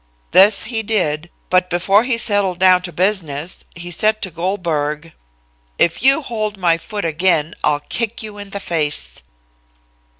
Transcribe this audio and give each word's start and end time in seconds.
This 0.31 0.63
he 0.63 0.81
did, 0.81 1.29
but 1.51 1.69
before 1.69 2.05
he 2.05 2.17
settled 2.17 2.57
down 2.57 2.81
to 2.81 2.91
business, 2.91 3.65
he 3.75 3.91
said 3.91 4.19
to 4.23 4.31
Goldberg: 4.31 5.13
"'If 5.77 6.01
you 6.01 6.23
hold 6.23 6.57
my 6.57 6.79
foot 6.79 7.05
again, 7.05 7.53
I'll 7.63 7.81
kick 7.81 8.23
you 8.23 8.39
in 8.39 8.49
the 8.49 8.59
face.' 8.59 9.21